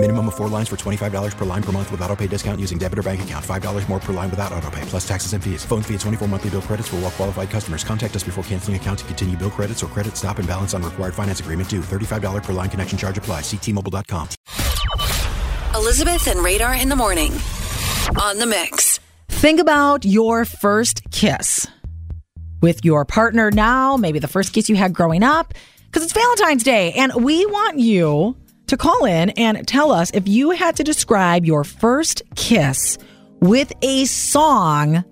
[0.00, 2.78] Minimum of four lines for $25 per line per month with auto pay discount using
[2.78, 3.44] debit or bank account.
[3.44, 5.64] $5 more per line without auto pay, plus taxes and fees.
[5.64, 7.82] Phone fee at 24 monthly bill credits for all well qualified customers.
[7.82, 10.84] Contact us before canceling account to continue bill credits or credit stop and balance on
[10.84, 11.80] required finance agreement due.
[11.80, 13.40] $35 per line connection charge apply.
[13.40, 14.28] Ctmobile.com.
[15.74, 17.32] Elizabeth and Radar in the morning
[18.20, 19.00] on the mix.
[19.28, 21.66] Think about your first kiss
[22.62, 25.54] with your partner now, maybe the first kiss you had growing up,
[25.86, 28.36] because it's Valentine's Day, and we want you
[28.68, 32.98] to call in and tell us if you had to describe your first kiss
[33.40, 35.04] with a song,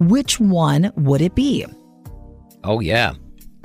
[0.00, 1.66] which one would it be?
[2.64, 3.14] Oh, yeah.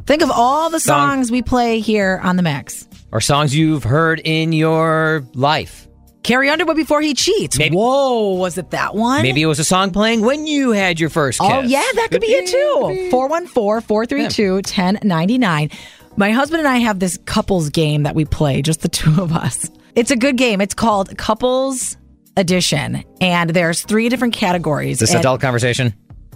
[0.05, 1.09] Think of all the Song.
[1.09, 2.87] songs we play here on the mix.
[3.11, 5.87] Or songs you've heard in your life.
[6.23, 7.57] Carrie Underwood before he cheats.
[7.57, 9.21] Maybe- Whoa, was it that one?
[9.21, 11.55] Maybe it was a song playing when you had your first oh, kiss.
[11.57, 13.09] Oh, yeah, that could be it too.
[13.11, 15.69] 414 432 1099.
[16.15, 19.33] My husband and I have this couples game that we play, just the two of
[19.33, 19.69] us.
[19.95, 20.61] It's a good game.
[20.61, 21.97] It's called Couples
[22.37, 24.93] Edition, and there's three different categories.
[24.93, 25.93] Is this and adult conversation?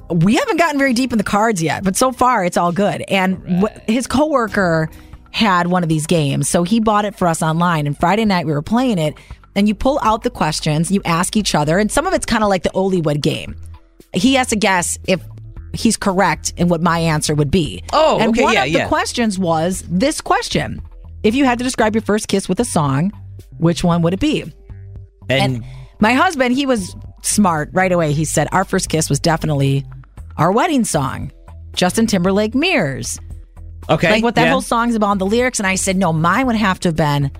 [0.09, 3.03] we haven't gotten very deep in the cards yet, but so far it's all good.
[3.09, 4.89] And wh- his coworker
[5.31, 7.87] had one of these games, so he bought it for us online.
[7.87, 9.15] And Friday night we were playing it,
[9.55, 12.43] and you pull out the questions, you ask each other, and some of it's kind
[12.43, 13.55] of like the Newlywed game.
[14.13, 15.21] He has to guess if
[15.73, 17.83] he's correct in what my answer would be.
[17.93, 20.81] Oh, and okay, one yeah, of the questions was this question:
[21.23, 23.11] If you had to describe your first kiss with a song,
[23.57, 24.41] which one would it be?
[25.29, 25.65] And, And
[25.99, 28.13] my husband, he was smart right away.
[28.13, 29.85] He said, Our first kiss was definitely
[30.37, 31.31] our wedding song,
[31.73, 33.19] Justin Timberlake Mirrors.
[33.89, 34.11] okay.
[34.11, 34.51] Like what that yeah.
[34.51, 35.59] whole song's about, the lyrics.
[35.59, 37.31] And I said, No, mine would have to have been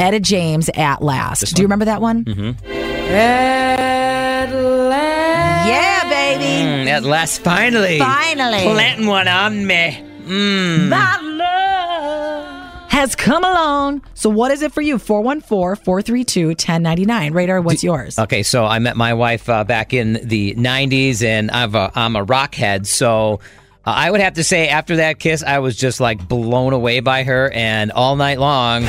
[0.00, 1.54] Etta James at last.
[1.54, 2.24] Do you remember that one?
[2.24, 2.64] Mm-hmm.
[3.12, 5.68] At last.
[5.68, 5.97] Yeah,
[6.28, 6.44] baby.
[6.44, 7.98] Mm, at last, finally.
[7.98, 8.62] Finally.
[8.62, 10.04] Planting one on me.
[10.24, 10.88] Mm.
[10.88, 14.02] My love has come along.
[14.14, 14.98] So, what is it for you?
[14.98, 17.32] 414 432 1099.
[17.32, 18.18] Radar, what's yours?
[18.18, 22.16] Okay, so I met my wife uh, back in the 90s, and I've a, I'm
[22.16, 22.86] a rock head.
[22.86, 23.40] So
[23.86, 27.00] uh, I would have to say, after that kiss, I was just like blown away
[27.00, 28.82] by her, and all night long,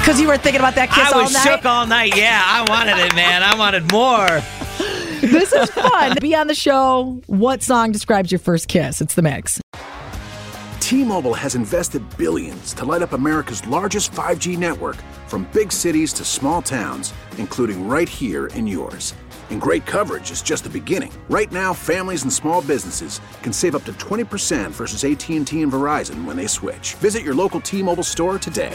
[0.00, 1.42] Because you were thinking about that kiss I all was night.
[1.44, 2.16] shook all night.
[2.16, 3.42] Yeah, I wanted it, man.
[3.42, 4.28] I wanted more.
[5.20, 6.16] This is fun.
[6.18, 7.20] Be on the show.
[7.26, 9.02] What song describes your first kiss?
[9.02, 9.60] It's the mix.
[10.80, 14.96] T-Mobile has invested billions to light up America's largest 5G network
[15.26, 19.12] from big cities to small towns, including right here in yours.
[19.50, 21.12] And great coverage is just the beginning.
[21.28, 26.24] Right now, families and small businesses can save up to 20% versus AT&T and Verizon
[26.24, 26.94] when they switch.
[26.94, 28.74] Visit your local T-Mobile store today.